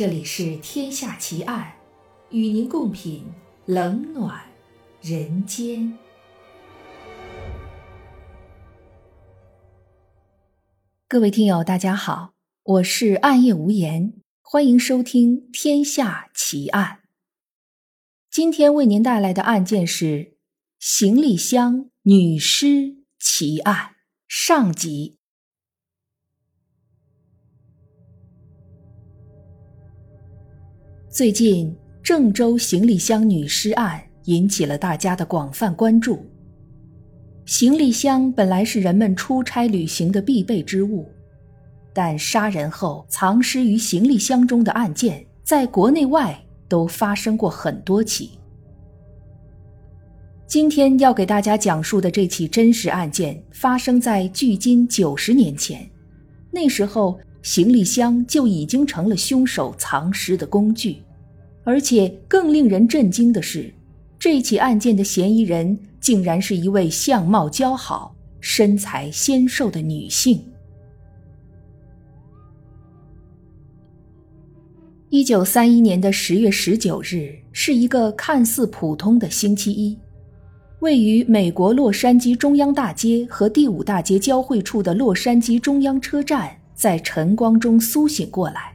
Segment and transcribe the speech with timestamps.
[0.00, 1.74] 这里是《天下奇案》，
[2.34, 3.22] 与您共品
[3.66, 4.40] 冷暖
[5.02, 5.98] 人间。
[11.06, 12.32] 各位听友，大家好，
[12.62, 17.00] 我是暗夜无言，欢迎收听《天下奇案》。
[18.30, 20.38] 今天为您带来的案件是
[20.78, 25.19] 行李箱女尸奇案上集。
[31.12, 31.74] 最近，
[32.04, 36.24] 郑州行李箱女尸案引起了大家的广泛关注。
[37.44, 41.10] 行李箱本来是人们出差旅行的必备之物，
[41.92, 48.38] 但杀人后藏尸于行李箱中的案件，在国内外都发生过很多起。
[50.46, 55.90] 今天要给大家讲述的这起真实案件，发生在距今九十年前，
[56.52, 57.18] 那时候。
[57.42, 61.02] 行李箱就已经成了凶手藏尸的工具，
[61.70, 63.72] 而且更令人震惊的是，
[64.18, 70.42] 这起案件的嫌疑人竟然是一位相貌姣好、身材纤瘦的女性。
[75.10, 79.96] 一九三一年的十月十九日是一个看似普通的星期一，
[80.80, 86.50] 位于美国洛杉矶中央大街和第五大街交汇处的洛杉矶中央车站。
[86.74, 88.74] 在晨光中苏醒过来。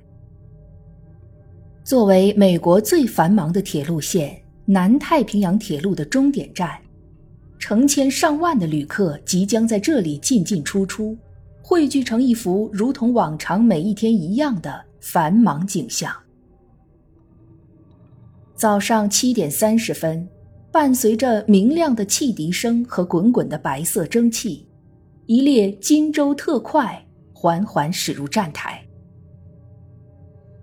[1.85, 6.75] 作为美国最繁忙的铁路线——南太平洋铁路的终点站，
[7.59, 11.15] 成千上万的旅客即将在这里进进出出，
[11.61, 16.11] 汇聚成一幅如同往常每一天一样的繁忙景象。
[18.55, 20.27] 早上七点三十分，
[20.71, 24.67] 伴随着明亮的汽笛声和滚滚的白色蒸汽，
[25.27, 26.99] 一列金州特快。
[27.31, 28.83] 缓缓驶入站台。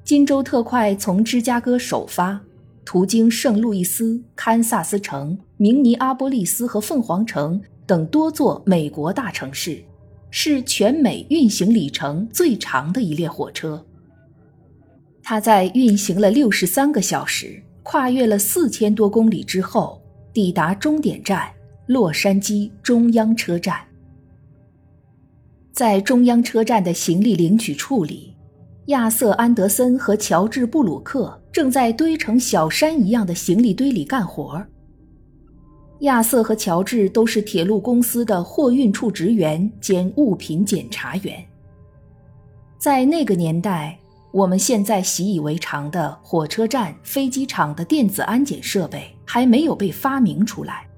[0.05, 2.41] 金州特快从芝加哥首发，
[2.85, 9.83] 途经圣路易斯、堪萨斯城、明尼阿波利斯和凤凰城等多座美国大城市，
[10.29, 13.85] 是全美运行里程最长的一列火车。
[15.23, 20.03] 它在运行了六十三个小时，跨越了四千多公里之后，
[20.33, 21.49] 抵达终点站——
[21.87, 23.79] 洛杉矶中央车站。
[25.73, 28.32] 在中央车站的行李领取处里，
[28.87, 34.61] 亚瑟·安德森和乔治·布鲁克正在堆成小山一样的行李堆里干活。
[36.01, 41.41] 亚瑟和乔治都是铁路公司的货运处职员兼物品检查员。
[42.77, 43.97] 在那个年代，
[44.33, 50.89] 我们现在习以为常的火车站、飞机场的电子安检设备还没有被发明出来，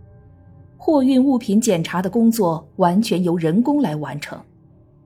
[0.78, 4.40] 货运物品检查的工作完全由人工来完成。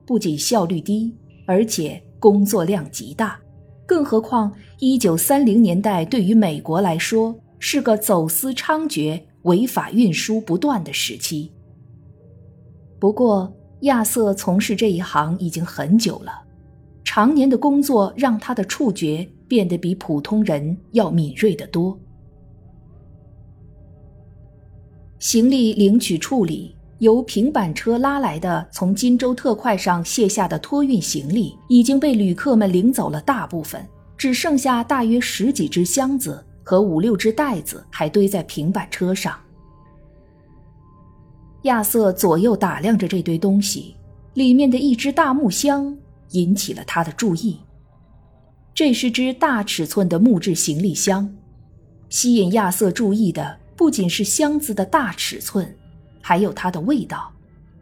[0.05, 1.13] 不仅效率低，
[1.45, 3.39] 而且工作量极大，
[3.85, 11.51] 更何况一九三零年代对于美国来说是个走私猖獗、违法运输不断的时期。
[12.99, 16.43] 不过，亚瑟从事这一行已经很久了，
[17.03, 21.97] 常年的工作让他的触觉变得比普通人要敏锐得多。
[25.19, 26.75] 行李领取处理。
[26.99, 33.85] 由平板车拉来的从金州特快上卸下的托运行李已经被旅客们领走了大部分，
[34.17, 39.37] 只剩下大约十几只箱子和五六只袋子还堆在平板车上。
[41.63, 43.95] 亚瑟左右打量着这堆东西，
[44.33, 45.97] 里面的一只大木箱
[46.31, 47.59] 引起了他的注意。
[48.73, 51.33] 这是只大尺寸的木质行李箱，
[52.09, 55.73] 吸引亚瑟注意的不仅是箱子的大尺寸。
[56.29, 57.33] 还有它的味道，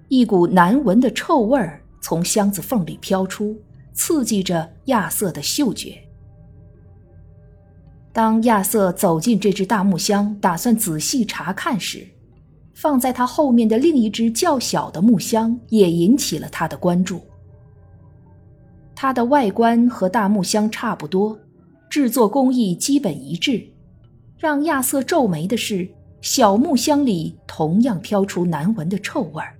[0.07, 3.53] 一股难闻的臭味儿从箱子缝里飘出，
[3.91, 6.01] 刺激着亚瑟的嗅觉。
[8.13, 12.07] 当亚瑟走进这只大木箱，打算仔细查看时，
[12.73, 17.19] 放在他后面的另一只较小的木箱也引起了他的关注。
[18.95, 21.37] 它的外观和大木箱差不多，
[21.89, 23.61] 制作工艺基本一致。
[24.37, 25.96] 让亚瑟皱眉的是。
[26.21, 29.55] 小木箱里同样飘出难闻的臭味儿，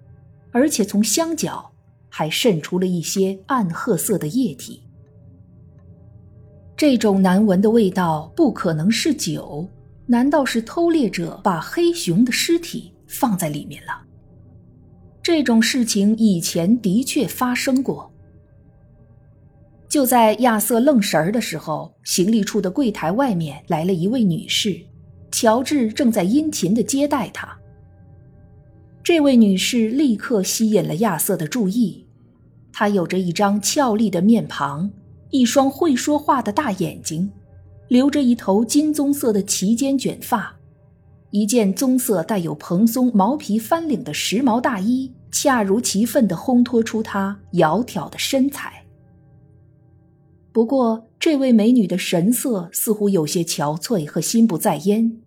[0.52, 1.72] 而且从箱角
[2.10, 4.84] 还渗出了一些暗褐色的液体。
[6.76, 9.68] 这种难闻的味道不可能是酒，
[10.06, 14.04] 难道是偷猎者把黑熊的尸体放在里面了？
[15.22, 18.12] 这种事情以前的确发生过。
[19.90, 24.80] 就在亚瑟愣神儿的时候，行李处的柜台外面来了一位女士。
[25.32, 27.58] 乔治正在殷勤地接待她。
[29.04, 32.06] 这位女士立刻吸引了亚瑟的注意。
[32.74, 34.92] 她有着一张俏丽的面庞，
[35.30, 37.32] 一双会说话的大眼睛，
[37.88, 40.56] 留着一头金棕色的齐肩卷发，
[41.32, 48.84] 一件棕色带有蓬松毛皮翻领的时髦大衣，恰如其分地烘托出她窈窕的身材。
[50.52, 55.20] 不过，这位美女的神色似乎有些憔悴和心不在焉，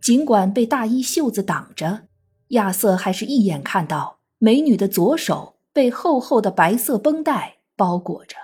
[0.00, 2.08] 尽管被大衣袖子挡着，
[2.48, 8.34] 亚瑟还是一眼看到美女的左手被厚厚的白色绷带包裹着。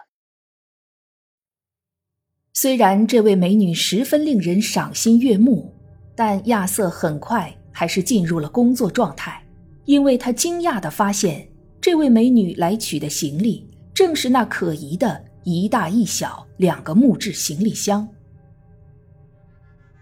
[2.52, 5.74] 虽然这位美女十分令人赏心悦目，
[6.14, 9.44] 但亚瑟很快还是进入了工作状态，
[9.84, 11.48] 因为他惊讶地发现，
[11.80, 15.24] 这位美女来取的行李正是那可疑的。
[15.46, 18.08] 一大一小两个木质行李箱。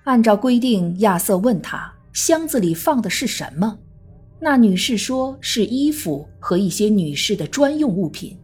[0.05, 3.79] 按照规定，亚瑟问他箱子里放的是什么，
[4.41, 8.37] 那女士说是衣服和一些女士的专用物品，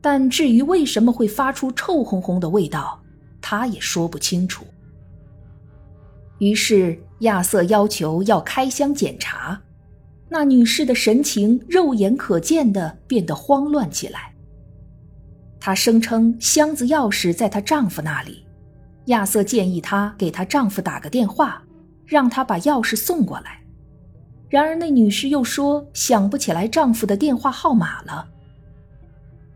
[0.00, 3.00] 但至于为什么会发出臭烘烘的味道，
[3.40, 4.64] 他也说不清楚。
[6.38, 9.62] 于是亚瑟要求要开箱检查，
[10.28, 14.29] 那女士的神情肉眼可见的变得慌乱起来。
[15.60, 18.44] 她声称箱子钥匙在她丈夫那里，
[19.06, 21.62] 亚瑟建议她给她丈夫打个电话，
[22.06, 23.60] 让他把钥匙送过来。
[24.48, 28.26] 然而那女士又说想不起来丈夫的电话号码了。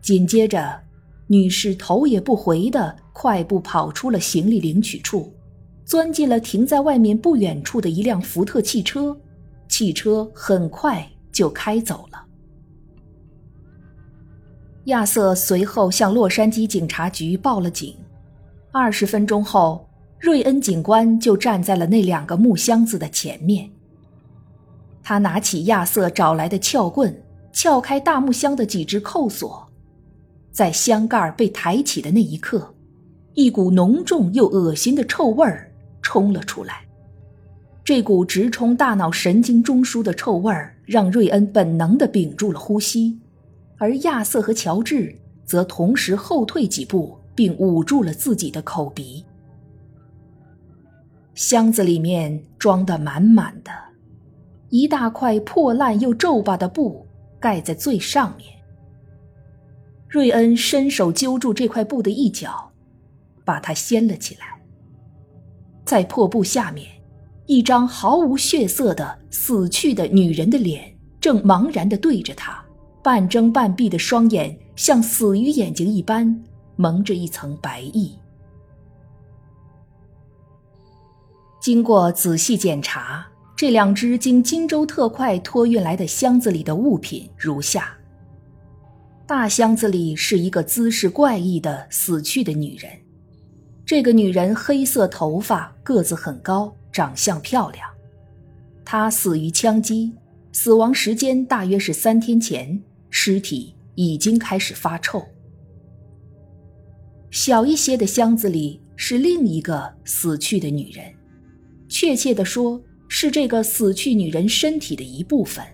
[0.01, 0.79] 紧接着，
[1.27, 5.33] 女士头也不回地快步跑出了行李领取处，
[5.83, 9.17] 钻进了停在外面不远处的一辆福特汽车，
[9.67, 12.24] 汽车很快就开走了。
[14.85, 17.95] 亚瑟随后向洛杉矶警察局报了警。
[18.71, 19.87] 二十分钟后，
[20.19, 23.67] 瑞恩警官就站在了那两个木箱子的前面。
[25.01, 27.19] 他拿起亚瑟找来的撬棍，
[27.51, 29.67] 撬开大木箱的几只扣锁。
[30.51, 32.75] 在箱盖被抬起的那一刻，
[33.33, 35.71] 一股浓重又恶心的臭味儿
[36.03, 36.85] 冲了出来。
[37.83, 43.19] 这股直冲大脑神经中枢的臭味儿，让瑞恩本能地屏住了呼吸。
[43.77, 49.25] 而亚瑟和乔治则同时后退几步，并捂住了自己的口鼻。
[51.33, 53.71] 箱子里面装得满满的，
[54.69, 57.05] 一大块破烂又皱巴的布
[57.39, 58.49] 盖在最上面。
[60.07, 62.71] 瑞恩伸手揪住这块布的一角，
[63.43, 64.61] 把它掀了起来。
[65.83, 66.87] 在破布下面，
[67.45, 72.64] 一张毫无血色的死去的女人的脸正茫然地对着他。
[73.05, 76.43] 半睁半闭的双眼像死鱼眼睛一般
[76.75, 78.17] 蒙着一层白翼。
[81.61, 87.95] 经过仔细检查，这两只经荆州特快托运来的箱子里的物品如下：
[89.27, 92.91] 大箱子里是一个姿势怪异的死去的女人，
[93.85, 97.87] 这个女人黑色头发，个子很高，长相漂亮。
[98.83, 100.11] 她死于枪击，
[100.51, 102.81] 死亡时间大约是三天前。
[103.17, 105.25] 尸体已经开始发臭。
[107.31, 111.15] 小一些的箱子里是另一个死去的女人，
[111.87, 115.65] 确切的说，是这个死去女人身体的一部分。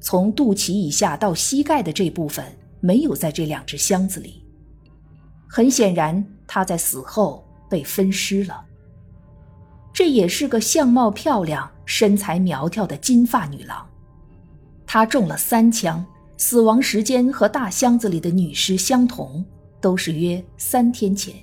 [0.00, 2.44] 从肚脐以下到膝盖的这部分
[2.80, 4.42] 没有在这两只箱子里。
[5.48, 8.60] 很显然，她在死后被分尸了。
[9.94, 13.88] 这也是个相貌漂亮、身材苗条的金发女郎。
[14.84, 16.04] 她中了三枪。
[16.36, 19.44] 死亡时间和大箱子里的女尸相同，
[19.80, 21.34] 都是约三天前。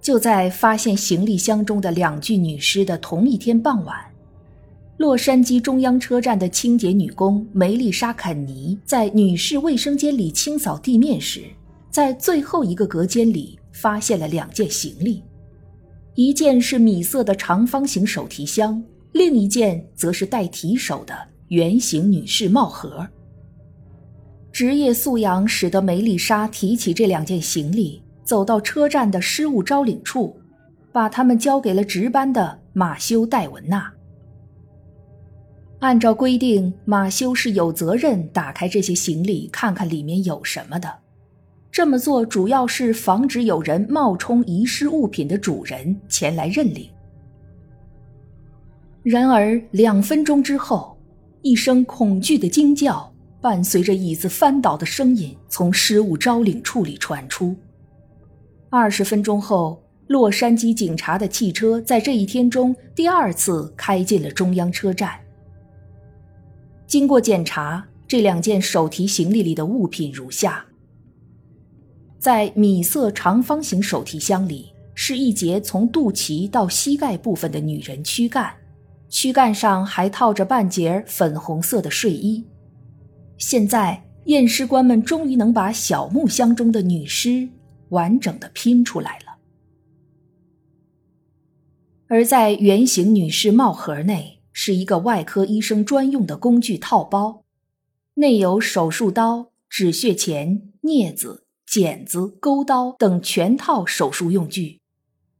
[0.00, 3.96] 就在发现行李箱中的两具女尸的同一天傍晚，
[4.96, 11.44] 洛杉矶中央车站的清洁女工梅丽莎·肯尼在女士卫生间里清扫地面时，
[11.90, 15.22] 在最后一个隔间里发现了两件行李，
[16.14, 18.82] 一件是米色的长方形手提箱。
[19.12, 21.14] 另一件则是带提手的
[21.48, 23.06] 圆形女士帽盒。
[24.50, 30.36] 职业素养使得梅丽莎提起这两件行李，走到车站的失物招领处，
[30.92, 33.92] 把它们交给了值班的马修·戴文纳。
[35.80, 40.88] 按照规定，马修是有责任打开这些行李，看看里面有什么的。
[41.70, 46.88] 这么做主要是防止有人冒充遗失物品的主人前来认领。
[49.02, 50.96] 然而，两分钟之后，
[51.42, 57.56] 一声恐惧的惊叫伴随着椅子翻倒的声音从失物招领处里传出。
[58.70, 65.18] 二十分钟后，洛杉矶警察的汽车在这一天中第二次开进了中央车站。
[66.86, 70.64] 经过检查，这两件手提行李里的物品如下：
[72.20, 78.54] 在米色长方形手提箱里是一截从肚脐到膝盖部分的女人躯干，
[79.12, 82.46] 躯干上还套着半截粉红色的睡衣。
[83.36, 87.46] 现在验尸官们终于能把小木箱中的女尸
[87.90, 89.36] 完整的拼出来了。
[92.08, 97.44] 而在圆形女士帽盒内是一个外科医生专用的工具套包。
[98.14, 104.80] 内有手术刀、止血钳、镊子、剪子、钩刀等全套手术用具，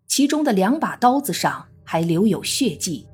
[0.07, 3.07] 其中的两把刀子上还留有血迹。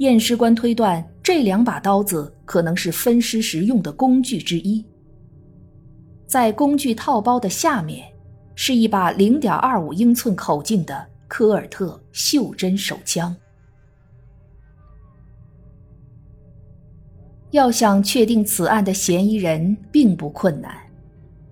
[0.00, 4.82] 验尸官推断，这两把刀子可能是分尸时用的工具之一。
[6.26, 8.10] 在工具套包的下面，
[8.54, 13.36] 是一把零点二五英寸口径的科尔特袖珍手枪。
[17.50, 20.74] 要想确定此案的嫌疑人并不困难，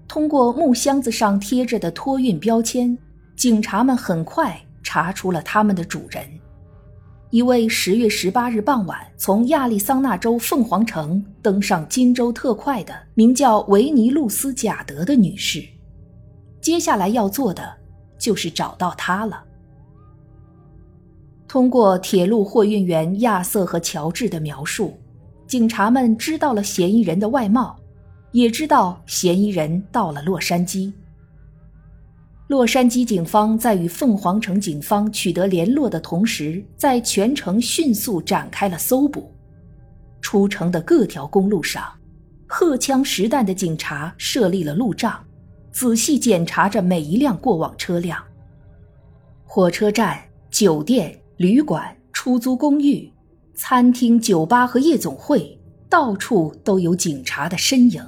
[0.07, 2.97] 通过木箱子上贴着的托运标签，
[3.37, 6.27] 警察们很快查出了他们的主人——
[7.31, 15.63] 一位十月十八日傍晚从亚利桑那州凤凰城登上金州特快的名叫维尼露斯·贾德的女士。
[16.63, 17.71] 接下来要做的
[18.19, 19.45] 就是找到她了。
[21.47, 24.97] 通过铁路货运员亚瑟和乔治的描述。
[25.47, 27.75] 警察们知道了嫌疑人的外貌，
[28.33, 30.93] 也知道嫌疑人到了洛杉矶。
[32.49, 39.31] 洛杉矶警方在与凤凰城警方取得联络的同时，在全城迅速展开了搜捕。
[40.23, 41.85] 出城的各条公路上，
[42.47, 45.23] 荷枪实弹的警察设立了路障，
[45.71, 48.19] 仔细检查着每一辆过往车辆。
[49.45, 50.19] 火车站、
[50.51, 53.13] 酒店、旅馆、出租公寓。
[53.55, 58.03] 餐厅、酒吧和夜总会，到处都有警察的身影。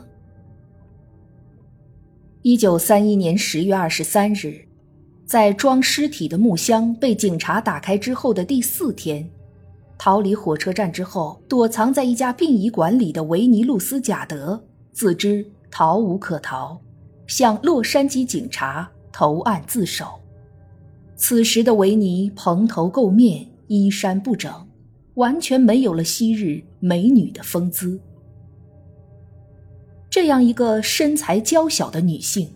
[2.42, 4.66] 一九三一年十月二十三日，
[5.26, 9.28] 在装尸体的木箱被警察打开之后的第四天，
[9.98, 14.58] 逃离火车站之后，躲藏在一家殡仪馆里的维尼·路斯·贾德
[14.90, 16.80] 自知逃无可逃，
[17.26, 20.06] 向洛杉矶警察投案自首。
[21.16, 24.50] 此时的维尼蓬头垢面，衣衫不整。
[25.14, 28.00] 完全没有了昔日美女的风姿。
[30.20, 32.46] 这样一个身材娇小的女性，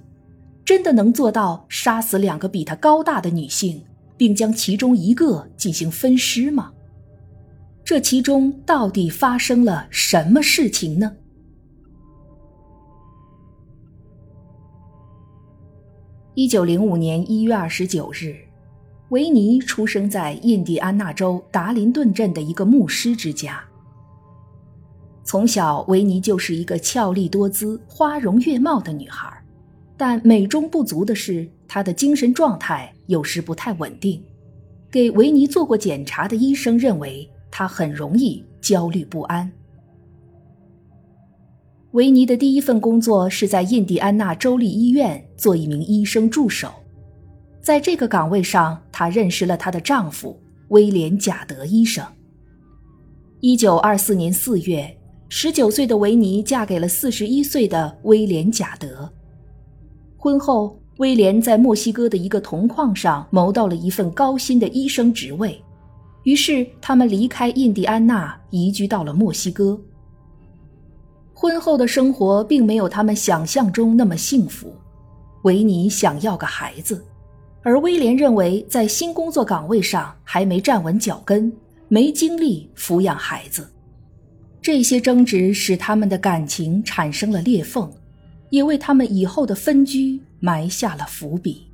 [0.67, 3.83] 真的能做到杀死两个比她高大的女性，
[4.19, 6.71] 并将其中一个进行分尸吗？
[7.83, 11.17] 这其中到底发生了什么事情呢？
[16.35, 18.37] 一九零五年一月二十九日。
[19.09, 23.65] 维尼出生在印第安纳州达林顿镇的一个牧师之家。
[25.25, 29.27] 从小，维尼就是一个俏丽多姿、花容月貌的女孩，
[29.97, 34.23] 但美中不足的是，她的精神状态有时不太稳定。
[34.91, 39.51] 给维尼做过检查的医生认为，她很容易焦虑不安。
[41.93, 46.69] 维尼的第一份工作是在印第安纳州立医院做一名医生助手。
[47.63, 50.39] 在这个岗位上，她认识了她的丈夫
[50.69, 52.05] 威廉·贾德医生。
[53.41, 54.97] 一九二四年四月，
[55.37, 59.13] 十九岁的维尼嫁给了四十一岁的威廉·贾德。
[60.17, 65.61] 婚后，威廉在墨西哥的一个铜矿上谋到了一份高薪的医生职位，
[66.23, 69.77] 于是他们离开印第安纳，移居到了墨西哥。
[71.33, 74.73] 婚后的生活并没有他们想象中那么幸福，
[75.43, 77.05] 维尼想要个孩子。
[77.65, 81.53] 而威廉认为，在新工作岗位上还没站稳脚跟，
[81.89, 83.69] 没精力抚养孩子。
[84.65, 87.87] 这些争执使他们的感情产生了裂缝，
[88.49, 91.67] 也为他们以后的分居埋下了伏笔。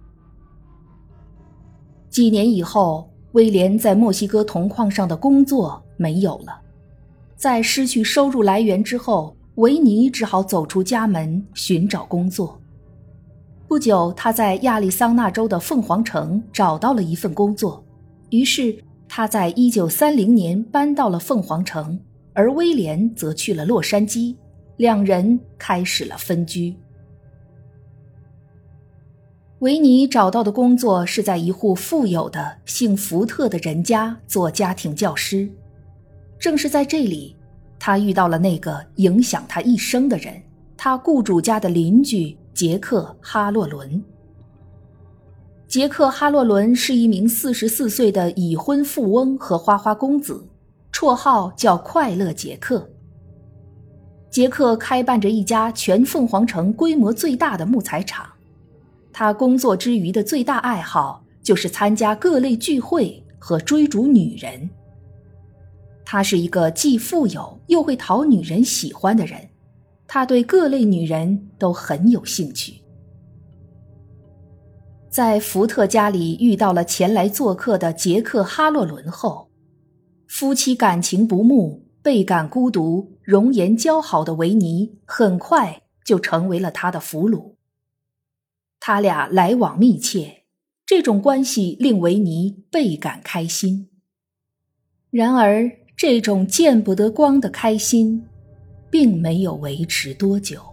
[2.09, 6.61] 几年以后，威廉在墨西哥铜矿上的工作没有了，
[7.37, 12.61] 在失去收入来源之后，维尼只好走出家门寻找工作。
[13.68, 17.85] 不久，他在亚利桑那州的凤凰城找到了一份工作，
[18.30, 18.76] 于是
[19.09, 21.97] 他在1930年搬到了凤凰城，
[22.40, 24.35] 而威廉则去了洛杉矶，
[24.78, 26.75] 两人开始了分居。
[29.59, 35.47] 维尼找到的工作是在一户富有的姓福特的人家做家庭教师，
[36.38, 37.37] 正是在这里，
[37.78, 40.32] 他遇到了那个影响他一生的人——
[40.78, 42.35] 他雇主家的邻居。
[42.54, 44.02] 杰克·哈洛伦。
[45.68, 50.42] 杰克·哈洛伦是一名四十四岁的已婚富翁和花花公子，
[51.00, 52.87] 绰号叫“快乐杰克”。
[54.28, 58.26] 杰克开办着一家全凤凰城规模最大的木材厂。
[59.11, 64.69] 他工作之余的最大爱好就是参加各类聚会和追逐女人。
[66.04, 69.40] 他是一个既富有又会讨女人喜欢的人，
[70.07, 72.75] 他对各类女人都很有兴趣。
[75.09, 79.49] 在福特家里遇到了前来做客的杰克·哈洛伦后，
[80.30, 81.90] 夫妻感情不睦。
[82.02, 87.56] 倍感孤独、容颜姣好的维尼很快就成为了他的俘虏。
[88.78, 90.44] 他俩来往密切，
[90.87, 93.90] 这种关系令维尼倍感开心。
[95.10, 98.25] 然而，这种见不得光的开心，
[98.90, 100.70] 并没有维持多久。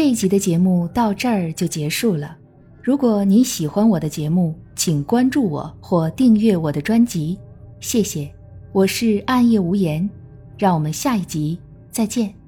[0.00, 2.34] 这一集的节目到这儿就结束了。
[2.82, 7.38] 如果你喜欢我的节目，请关注我或订阅我的专辑，
[7.80, 8.32] 谢谢。
[8.72, 10.08] 我是暗夜无言，
[10.56, 12.39] 让我们下一集再见。